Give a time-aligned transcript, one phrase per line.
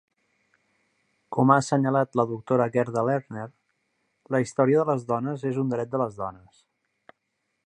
[1.37, 3.45] Com ha assenyalat la doctora Gerda Lerner,
[4.37, 6.65] "La història de les dones és un dret de les dones".